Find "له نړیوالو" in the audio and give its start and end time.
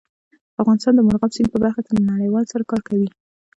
1.95-2.51